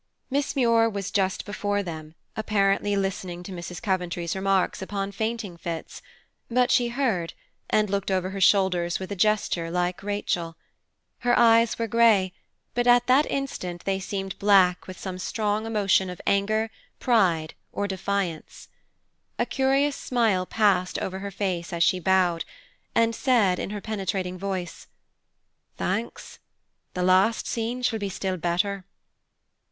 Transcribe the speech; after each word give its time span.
Miss 0.31 0.55
Muir 0.55 0.89
was 0.89 1.11
just 1.11 1.45
before 1.45 1.83
them, 1.83 2.15
apparently 2.35 2.95
listening 2.95 3.43
to 3.43 3.51
Mrs. 3.51 3.79
Coventry's 3.79 4.35
remarks 4.35 4.81
upon 4.81 5.11
fainting 5.11 5.57
fits; 5.57 6.01
but 6.49 6.71
she 6.71 6.87
heard, 6.87 7.35
and 7.69 7.87
looked 7.87 8.09
over 8.09 8.31
her 8.31 8.41
shoulders 8.41 8.97
with 8.97 9.11
a 9.11 9.15
gesture 9.15 9.69
like 9.69 10.01
Rachel. 10.01 10.57
Her 11.19 11.37
eyes 11.37 11.77
were 11.77 11.85
gray, 11.85 12.33
but 12.73 12.87
at 12.87 13.05
that 13.05 13.27
instant 13.29 13.85
they 13.85 13.99
seemed 13.99 14.39
black 14.39 14.87
with 14.87 14.97
some 14.99 15.19
strong 15.19 15.67
emotion 15.67 16.09
of 16.09 16.19
anger, 16.25 16.71
pride, 16.99 17.53
or 17.71 17.87
defiance. 17.87 18.69
A 19.37 19.45
curious 19.45 19.95
smile 19.95 20.47
passed 20.47 20.97
over 20.97 21.19
her 21.19 21.29
face 21.29 21.71
as 21.71 21.83
she 21.83 21.99
bowed, 21.99 22.43
and 22.95 23.13
said 23.13 23.59
in 23.59 23.69
her 23.69 23.81
penetrating 23.81 24.39
voice, 24.39 24.87
"Thanks. 25.77 26.39
The 26.95 27.03
last 27.03 27.45
scene 27.45 27.83
shall 27.83 27.99
be 27.99 28.09
still 28.09 28.37
better." 28.37 28.83